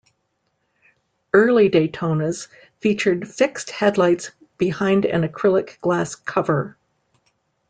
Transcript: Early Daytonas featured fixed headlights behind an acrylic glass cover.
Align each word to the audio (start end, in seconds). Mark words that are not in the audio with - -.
Early 1.31 1.69
Daytonas 1.69 2.47
featured 2.79 3.27
fixed 3.27 3.69
headlights 3.69 4.31
behind 4.57 5.05
an 5.05 5.21
acrylic 5.21 5.79
glass 5.81 6.15
cover. 6.15 6.75